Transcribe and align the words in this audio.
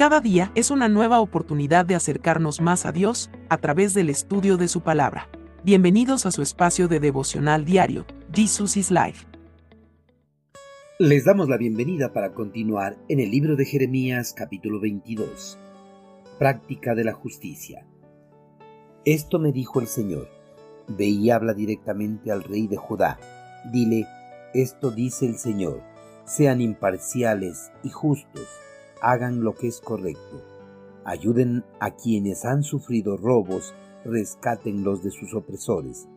Cada 0.00 0.22
día 0.22 0.50
es 0.54 0.70
una 0.70 0.88
nueva 0.88 1.20
oportunidad 1.20 1.84
de 1.84 1.94
acercarnos 1.94 2.62
más 2.62 2.86
a 2.86 2.90
Dios 2.90 3.30
a 3.50 3.58
través 3.58 3.92
del 3.92 4.08
estudio 4.08 4.56
de 4.56 4.66
su 4.66 4.80
palabra. 4.80 5.28
Bienvenidos 5.62 6.24
a 6.24 6.30
su 6.30 6.40
espacio 6.40 6.88
de 6.88 7.00
devocional 7.00 7.66
diario, 7.66 8.06
Jesus 8.32 8.78
is 8.78 8.90
Life. 8.90 9.26
Les 10.98 11.26
damos 11.26 11.50
la 11.50 11.58
bienvenida 11.58 12.14
para 12.14 12.32
continuar 12.32 12.96
en 13.10 13.20
el 13.20 13.30
libro 13.30 13.56
de 13.56 13.66
Jeremías 13.66 14.32
capítulo 14.34 14.80
22. 14.80 15.58
Práctica 16.38 16.94
de 16.94 17.04
la 17.04 17.12
justicia. 17.12 17.86
Esto 19.04 19.38
me 19.38 19.52
dijo 19.52 19.82
el 19.82 19.86
Señor. 19.86 20.30
Ve 20.88 21.08
y 21.08 21.28
habla 21.28 21.52
directamente 21.52 22.32
al 22.32 22.42
rey 22.42 22.68
de 22.68 22.78
Judá. 22.78 23.20
Dile, 23.70 24.06
esto 24.54 24.92
dice 24.92 25.26
el 25.26 25.36
Señor, 25.36 25.82
sean 26.24 26.62
imparciales 26.62 27.70
y 27.84 27.90
justos, 27.90 28.48
hagan 29.00 29.42
lo 29.42 29.54
que 29.54 29.68
es 29.68 29.80
correcto, 29.80 30.42
ayuden 31.04 31.64
a 31.80 31.92
quienes 31.92 32.44
han 32.44 32.62
sufrido 32.62 33.16
robos, 33.16 33.74
rescátenlos 34.04 35.02
de 35.02 35.10
sus 35.10 35.34
opresores, 35.34 36.08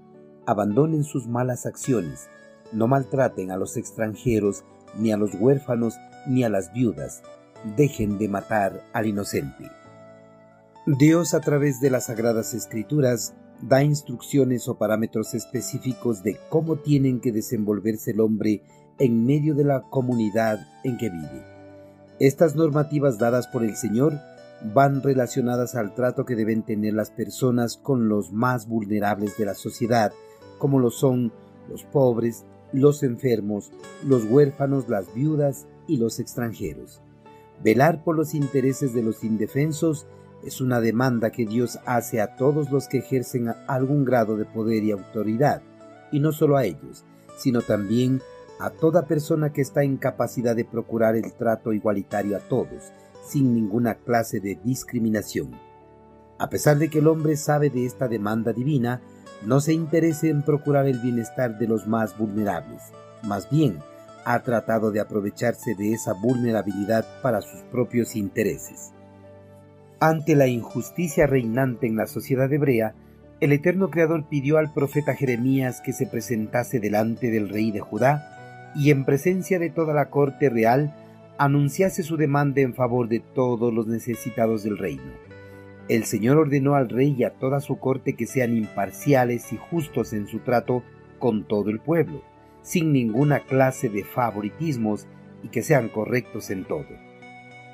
abandonen 0.46 1.04
sus 1.04 1.28
malas 1.28 1.66
acciones, 1.66 2.30
no 2.72 2.88
maltraten 2.88 3.52
a 3.52 3.58
los 3.58 3.78
extranjeros, 3.78 4.64
ni 4.98 5.12
a 5.12 5.18
los 5.18 5.34
huérfanos, 5.36 5.96
ni 6.28 6.44
a 6.44 6.50
las 6.50 6.72
viudas, 6.74 7.24
dejen 7.78 8.18
de 8.18 8.28
matar 8.28 8.84
al 8.94 9.08
inocente. 9.08 9.70
Dios 10.86 11.34
a 11.34 11.40
través 11.40 11.80
de 11.80 11.90
las 11.90 12.08
Sagradas 12.08 12.54
Escrituras 12.54 13.34
da 13.62 13.84
instrucciones 13.84 14.68
o 14.68 14.78
parámetros 14.78 15.34
específicos 15.34 16.24
de 16.24 16.38
cómo 16.50 16.76
tienen 16.78 17.22
que 17.22 17.32
desenvolverse 17.32 18.12
el 18.12 18.20
hombre 18.20 18.64
en 19.00 19.26
medio 19.26 19.56
de 19.56 19.64
la 19.64 19.84
comunidad 19.84 20.60
en 20.84 20.98
que 20.98 21.10
vive. 21.10 21.53
Estas 22.24 22.56
normativas 22.56 23.18
dadas 23.18 23.48
por 23.48 23.66
el 23.66 23.76
Señor 23.76 24.14
van 24.74 25.04
relacionadas 25.04 25.76
al 25.76 25.94
trato 25.94 26.24
que 26.24 26.38
deben 26.38 26.64
tener 26.64 26.94
las 26.94 27.12
personas 27.12 27.76
con 27.76 28.08
los 28.08 28.32
más 28.32 28.66
vulnerables 28.66 29.38
de 29.38 29.46
la 29.46 29.56
sociedad, 29.56 30.14
como 30.58 30.80
lo 30.80 30.90
son 30.90 31.34
los 31.68 31.84
pobres, 31.84 32.46
los 32.72 33.04
enfermos, 33.04 33.74
los 34.08 34.24
huérfanos, 34.24 34.88
las 34.88 35.14
viudas 35.14 35.68
y 35.86 35.98
los 35.98 36.22
extranjeros. 36.22 37.02
Velar 37.62 38.06
por 38.06 38.16
los 38.16 38.34
intereses 38.36 38.94
de 38.94 39.04
los 39.04 39.26
indefensos 39.26 40.08
es 40.46 40.62
una 40.62 40.80
demanda 40.80 41.30
que 41.30 41.46
Dios 41.46 41.78
hace 41.86 42.22
a 42.22 42.38
todos 42.38 42.72
los 42.72 42.88
que 42.88 43.00
ejercen 43.00 43.54
algún 43.68 44.06
grado 44.06 44.38
de 44.38 44.46
poder 44.46 44.86
y 44.86 44.92
autoridad, 44.92 45.62
y 46.10 46.22
no 46.22 46.32
solo 46.32 46.56
a 46.56 46.64
ellos, 46.64 47.04
sino 47.38 47.62
también 47.62 48.22
a 48.64 48.70
toda 48.70 49.08
persona 49.08 49.52
que 49.52 49.60
está 49.60 49.84
en 49.84 49.98
capacidad 49.98 50.56
de 50.56 50.64
procurar 50.64 51.18
el 51.18 51.34
trato 51.34 51.74
igualitario 51.74 52.38
a 52.38 52.40
todos, 52.40 52.94
sin 53.28 53.54
ninguna 53.54 53.96
clase 53.96 54.40
de 54.40 54.58
discriminación. 54.64 55.52
A 56.40 56.50
pesar 56.50 56.78
de 56.78 56.90
que 56.90 57.00
el 57.00 57.10
hombre 57.10 57.36
sabe 57.36 57.70
de 57.70 57.86
esta 57.86 58.08
demanda 58.08 58.54
divina, 58.54 59.02
no 59.46 59.60
se 59.60 59.74
interesa 59.74 60.28
en 60.28 60.44
procurar 60.44 60.88
el 60.88 61.00
bienestar 61.00 61.58
de 61.60 61.68
los 61.68 61.88
más 61.88 62.18
vulnerables, 62.18 62.82
más 63.24 63.50
bien 63.50 63.80
ha 64.24 64.42
tratado 64.44 64.92
de 64.92 65.02
aprovecharse 65.02 65.76
de 65.76 65.92
esa 65.92 66.14
vulnerabilidad 66.14 67.06
para 67.22 67.42
sus 67.42 67.60
propios 67.64 68.16
intereses. 68.16 68.94
Ante 70.00 70.38
la 70.38 70.48
injusticia 70.48 71.28
reinante 71.28 71.86
en 71.86 71.98
la 71.98 72.08
sociedad 72.08 72.52
hebrea, 72.54 72.96
el 73.42 73.52
eterno 73.52 73.90
Creador 73.90 74.30
pidió 74.30 74.58
al 74.58 74.72
profeta 74.72 75.16
Jeremías 75.16 75.82
que 75.82 75.92
se 75.92 76.08
presentase 76.08 76.80
delante 76.80 77.30
del 77.30 77.50
rey 77.50 77.72
de 77.72 77.82
Judá 77.82 78.30
y 78.76 78.92
en 78.92 79.06
presencia 79.06 79.60
de 79.60 79.70
toda 79.70 79.94
la 79.94 80.10
corte 80.10 80.50
real 80.50 80.96
anunciase 81.38 82.04
su 82.04 82.18
demanda 82.18 82.62
en 82.62 82.74
favor 82.74 83.08
de 83.08 83.20
todos 83.20 83.74
los 83.74 83.88
necesitados 83.88 84.64
del 84.64 84.78
reino. 84.78 85.12
El 85.90 86.06
Señor 86.06 86.38
ordenó 86.38 86.76
al 86.76 86.90
rey 86.90 87.16
y 87.18 87.24
a 87.24 87.32
toda 87.32 87.60
su 87.60 87.78
corte 87.78 88.14
que 88.14 88.26
sean 88.26 88.56
imparciales 88.56 89.52
y 89.52 89.58
justos 89.58 90.14
en 90.14 90.28
su 90.28 90.40
trato 90.40 90.84
con 91.20 91.46
todo 91.46 91.70
el 91.70 91.80
pueblo, 91.80 92.24
sin 92.62 92.94
ninguna 92.94 93.42
clase 93.42 93.90
de 93.90 94.04
favoritismos 94.04 95.08
y 95.44 95.50
que 95.50 95.62
sean 95.62 95.90
correctos 95.90 96.50
en 96.50 96.64
todo. 96.64 96.88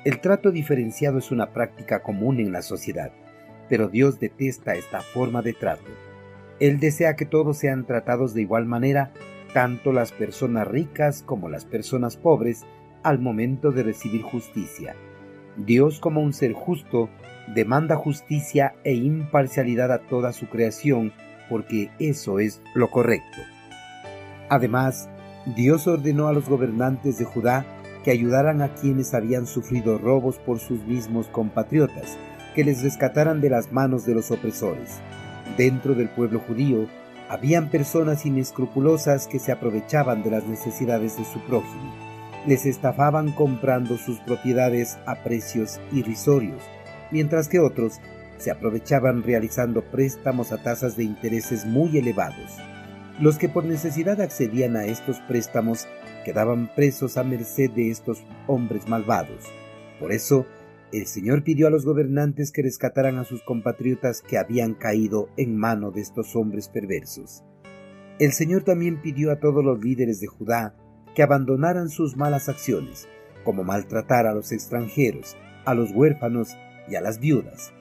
El 0.04 0.20
trato 0.20 0.50
diferenciado 0.50 1.18
es 1.18 1.30
una 1.30 1.52
práctica 1.52 2.02
común 2.02 2.40
en 2.40 2.52
la 2.52 2.62
sociedad, 2.62 3.12
pero 3.68 3.88
Dios 3.88 4.18
detesta 4.18 4.74
esta 4.74 5.00
forma 5.00 5.42
de 5.42 5.52
trato. 5.52 5.90
Él 6.58 6.80
desea 6.80 7.14
que 7.14 7.26
todos 7.26 7.58
sean 7.58 7.86
tratados 7.86 8.34
de 8.34 8.42
igual 8.42 8.66
manera, 8.66 9.12
tanto 9.52 9.92
las 9.92 10.12
personas 10.12 10.66
ricas 10.66 11.22
como 11.22 11.48
las 11.48 11.64
personas 11.64 12.16
pobres, 12.16 12.64
al 13.02 13.18
momento 13.18 13.72
de 13.72 13.82
recibir 13.82 14.22
justicia. 14.22 14.94
Dios 15.56 16.00
como 16.00 16.20
un 16.20 16.32
ser 16.32 16.52
justo 16.52 17.08
demanda 17.54 17.96
justicia 17.96 18.74
e 18.84 18.94
imparcialidad 18.94 19.92
a 19.92 20.00
toda 20.00 20.32
su 20.32 20.46
creación 20.48 21.12
porque 21.48 21.90
eso 21.98 22.38
es 22.38 22.62
lo 22.74 22.90
correcto. 22.90 23.38
Además, 24.48 25.08
Dios 25.56 25.86
ordenó 25.86 26.28
a 26.28 26.32
los 26.32 26.48
gobernantes 26.48 27.18
de 27.18 27.24
Judá 27.24 27.66
que 28.04 28.10
ayudaran 28.10 28.62
a 28.62 28.74
quienes 28.74 29.12
habían 29.12 29.46
sufrido 29.46 29.98
robos 29.98 30.38
por 30.38 30.58
sus 30.60 30.82
mismos 30.84 31.26
compatriotas, 31.26 32.16
que 32.54 32.64
les 32.64 32.82
rescataran 32.82 33.40
de 33.40 33.50
las 33.50 33.72
manos 33.72 34.06
de 34.06 34.14
los 34.14 34.30
opresores. 34.30 35.00
Dentro 35.58 35.94
del 35.94 36.08
pueblo 36.08 36.40
judío 36.40 36.86
habían 37.30 37.70
personas 37.70 38.26
inescrupulosas 38.26 39.28
que 39.28 39.38
se 39.38 39.52
aprovechaban 39.52 40.24
de 40.24 40.32
las 40.32 40.46
necesidades 40.46 41.16
de 41.16 41.24
su 41.24 41.38
prójimo. 41.46 41.94
Les 42.44 42.66
estafaban 42.66 43.30
comprando 43.30 43.96
sus 43.98 44.18
propiedades 44.18 44.98
a 45.06 45.22
precios 45.22 45.78
irrisorios, 45.92 46.60
mientras 47.12 47.48
que 47.48 47.60
otros 47.60 48.00
se 48.36 48.50
aprovechaban 48.50 49.22
realizando 49.22 49.82
préstamos 49.82 50.50
a 50.50 50.60
tasas 50.60 50.96
de 50.96 51.04
intereses 51.04 51.64
muy 51.64 51.96
elevados. 51.96 52.50
Los 53.20 53.38
que 53.38 53.48
por 53.48 53.64
necesidad 53.64 54.20
accedían 54.20 54.74
a 54.74 54.86
estos 54.86 55.20
préstamos 55.28 55.86
quedaban 56.24 56.68
presos 56.74 57.16
a 57.16 57.22
merced 57.22 57.70
de 57.70 57.92
estos 57.92 58.24
hombres 58.48 58.88
malvados. 58.88 59.44
Por 60.00 60.10
eso, 60.10 60.46
el 60.92 61.06
Señor 61.06 61.44
pidió 61.44 61.68
a 61.68 61.70
los 61.70 61.84
gobernantes 61.84 62.50
que 62.50 62.62
rescataran 62.62 63.18
a 63.18 63.24
sus 63.24 63.42
compatriotas 63.42 64.22
que 64.22 64.38
habían 64.38 64.74
caído 64.74 65.28
en 65.36 65.56
mano 65.56 65.92
de 65.92 66.00
estos 66.00 66.34
hombres 66.34 66.68
perversos. 66.68 67.44
El 68.18 68.32
Señor 68.32 68.64
también 68.64 69.00
pidió 69.00 69.30
a 69.30 69.38
todos 69.38 69.64
los 69.64 69.82
líderes 69.82 70.20
de 70.20 70.26
Judá 70.26 70.74
que 71.14 71.22
abandonaran 71.22 71.88
sus 71.88 72.16
malas 72.16 72.48
acciones, 72.48 73.08
como 73.44 73.62
maltratar 73.62 74.26
a 74.26 74.34
los 74.34 74.52
extranjeros, 74.52 75.36
a 75.64 75.74
los 75.74 75.92
huérfanos 75.92 76.56
y 76.88 76.96
a 76.96 77.00
las 77.00 77.20
viudas. 77.20 77.72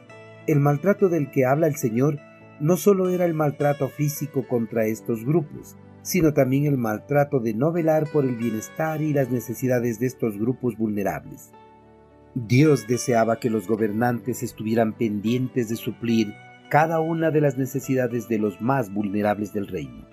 El 0.48 0.60
maltrato 0.60 1.10
del 1.10 1.32
que 1.32 1.46
habla 1.46 1.68
el 1.68 1.76
Señor 1.76 2.20
no 2.60 2.78
solo 2.78 3.10
era 3.10 3.26
el 3.26 3.34
maltrato 3.34 3.90
físico 3.90 4.48
contra 4.48 4.86
estos 4.86 5.26
grupos, 5.26 5.78
sino 6.02 6.34
también 6.34 6.66
el 6.66 6.78
maltrato 6.78 7.40
de 7.40 7.54
no 7.54 7.72
velar 7.72 8.08
por 8.12 8.24
el 8.26 8.36
bienestar 8.36 9.02
y 9.02 9.14
las 9.14 9.30
necesidades 9.30 10.00
de 10.00 10.08
estos 10.08 10.38
grupos 10.38 10.78
vulnerables. 10.78 11.52
Dios 12.48 12.88
deseaba 12.88 13.38
que 13.40 13.50
los 13.50 13.68
gobernantes 13.68 14.44
estuvieran 14.44 14.94
pendientes 14.94 15.68
de 15.68 15.76
suplir 15.76 16.34
cada 16.70 17.02
una 17.02 17.32
de 17.32 17.42
las 17.42 17.58
necesidades 17.58 18.30
de 18.30 18.38
los 18.38 18.62
más 18.62 18.94
vulnerables 18.94 19.52
del 19.52 19.68
reino. 19.68 20.08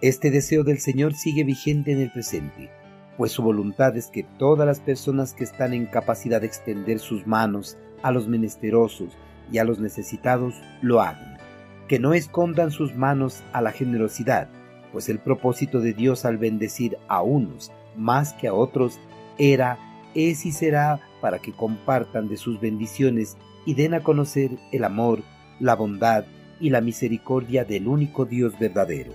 Este 0.00 0.32
deseo 0.32 0.64
del 0.64 0.80
Señor 0.80 1.14
sigue 1.14 1.44
vigente 1.44 1.92
en 1.92 2.00
el 2.00 2.10
presente, 2.10 2.70
pues 3.16 3.30
su 3.30 3.42
voluntad 3.42 3.96
es 3.96 4.08
que 4.08 4.24
todas 4.36 4.66
las 4.66 4.80
personas 4.80 5.32
que 5.32 5.44
están 5.44 5.72
en 5.72 5.86
capacidad 5.86 6.40
de 6.40 6.48
extender 6.48 6.98
sus 6.98 7.26
manos 7.26 7.78
a 8.02 8.10
los 8.10 8.26
menesterosos 8.26 9.16
y 9.52 9.58
a 9.58 9.64
los 9.64 9.78
necesitados 9.78 10.54
lo 10.82 11.00
hagan, 11.00 11.38
que 11.86 12.00
no 12.00 12.14
escondan 12.14 12.72
sus 12.72 12.96
manos 12.96 13.44
a 13.52 13.60
la 13.60 13.70
generosidad, 13.70 14.48
pues 14.90 15.08
el 15.08 15.20
propósito 15.20 15.80
de 15.80 15.92
Dios 15.92 16.24
al 16.24 16.36
bendecir 16.36 16.96
a 17.06 17.22
unos 17.22 17.70
más 17.96 18.32
que 18.32 18.48
a 18.48 18.54
otros 18.54 18.98
era, 19.38 19.78
es 20.14 20.44
y 20.46 20.50
será 20.50 21.00
para 21.20 21.38
que 21.38 21.52
compartan 21.52 22.28
de 22.28 22.36
sus 22.36 22.60
bendiciones 22.60 23.36
y 23.66 23.74
den 23.74 23.94
a 23.94 24.02
conocer 24.02 24.52
el 24.72 24.84
amor, 24.84 25.22
la 25.58 25.74
bondad 25.76 26.24
y 26.60 26.70
la 26.70 26.80
misericordia 26.80 27.64
del 27.64 27.88
único 27.88 28.24
Dios 28.24 28.58
verdadero. 28.58 29.12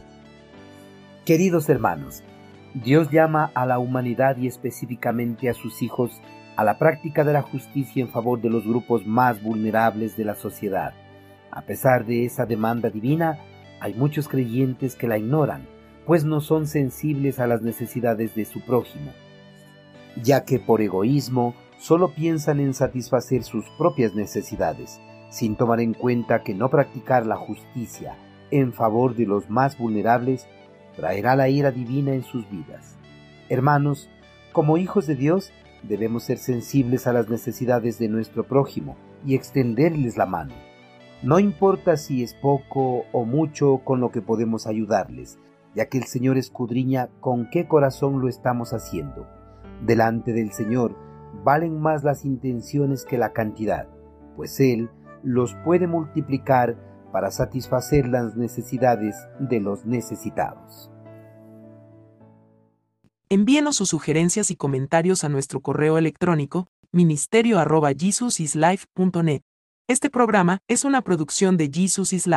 Queridos 1.25 1.69
hermanos, 1.69 2.23
Dios 2.73 3.09
llama 3.09 3.51
a 3.55 3.65
la 3.65 3.79
humanidad 3.79 4.37
y 4.37 4.47
específicamente 4.47 5.49
a 5.49 5.53
sus 5.53 5.81
hijos 5.81 6.11
a 6.55 6.63
la 6.63 6.77
práctica 6.77 7.23
de 7.23 7.33
la 7.33 7.41
justicia 7.41 8.01
en 8.01 8.09
favor 8.09 8.41
de 8.41 8.49
los 8.49 8.65
grupos 8.65 9.05
más 9.05 9.41
vulnerables 9.41 10.15
de 10.15 10.25
la 10.25 10.35
sociedad. 10.35 10.93
A 11.51 11.61
pesar 11.61 12.05
de 12.05 12.25
esa 12.25 12.45
demanda 12.45 12.89
divina, 12.89 13.39
hay 13.79 13.93
muchos 13.93 14.27
creyentes 14.27 14.95
que 14.95 15.07
la 15.07 15.17
ignoran, 15.17 15.67
pues 16.05 16.23
no 16.23 16.41
son 16.41 16.67
sensibles 16.67 17.39
a 17.39 17.47
las 17.47 17.61
necesidades 17.61 18.35
de 18.35 18.45
su 18.45 18.61
prójimo, 18.61 19.11
ya 20.21 20.45
que 20.45 20.59
por 20.59 20.81
egoísmo 20.81 21.55
solo 21.77 22.13
piensan 22.13 22.59
en 22.59 22.73
satisfacer 22.73 23.43
sus 23.43 23.65
propias 23.77 24.15
necesidades, 24.15 24.99
sin 25.29 25.55
tomar 25.55 25.79
en 25.79 25.93
cuenta 25.93 26.43
que 26.43 26.53
no 26.53 26.69
practicar 26.69 27.25
la 27.25 27.35
justicia 27.35 28.17
en 28.51 28.73
favor 28.73 29.15
de 29.15 29.25
los 29.25 29.49
más 29.49 29.77
vulnerables 29.77 30.47
traerá 30.95 31.35
la 31.35 31.49
ira 31.49 31.71
divina 31.71 32.13
en 32.13 32.23
sus 32.23 32.49
vidas. 32.49 32.97
Hermanos, 33.49 34.09
como 34.53 34.77
hijos 34.77 35.07
de 35.07 35.15
Dios, 35.15 35.51
Debemos 35.87 36.23
ser 36.23 36.39
sensibles 36.39 37.05
a 37.05 37.13
las 37.13 37.29
necesidades 37.29 37.99
de 37.99 38.07
nuestro 38.07 38.47
prójimo 38.47 38.97
y 39.23 39.35
extenderles 39.35 40.17
la 40.17 40.25
mano. 40.25 40.53
No 41.21 41.37
importa 41.37 41.95
si 41.95 42.23
es 42.23 42.33
poco 42.33 43.05
o 43.11 43.25
mucho 43.25 43.81
con 43.83 43.99
lo 43.99 44.11
que 44.11 44.21
podemos 44.21 44.65
ayudarles, 44.65 45.37
ya 45.75 45.87
que 45.87 45.99
el 45.99 46.05
Señor 46.05 46.37
escudriña 46.37 47.09
con 47.19 47.49
qué 47.51 47.67
corazón 47.67 48.19
lo 48.19 48.29
estamos 48.29 48.73
haciendo. 48.73 49.27
Delante 49.85 50.33
del 50.33 50.51
Señor 50.53 50.95
valen 51.45 51.79
más 51.79 52.03
las 52.03 52.25
intenciones 52.25 53.05
que 53.05 53.17
la 53.19 53.31
cantidad, 53.31 53.87
pues 54.35 54.59
Él 54.59 54.89
los 55.23 55.55
puede 55.63 55.85
multiplicar 55.85 56.75
para 57.13 57.29
satisfacer 57.29 58.07
las 58.07 58.35
necesidades 58.35 59.15
de 59.39 59.59
los 59.59 59.85
necesitados. 59.85 60.89
Envíenos 63.29 63.75
sus 63.75 63.89
sugerencias 63.89 64.49
y 64.49 64.55
comentarios 64.55 65.23
a 65.23 65.29
nuestro 65.29 65.59
correo 65.61 65.99
electrónico 65.99 66.65
ministerio.jesusislife.net. 66.91 69.41
Este 69.87 70.09
programa 70.09 70.57
es 70.67 70.83
una 70.83 71.03
producción 71.03 71.57
de 71.57 71.69
Jesus 71.71 72.11
is 72.11 72.25
Life. 72.25 72.33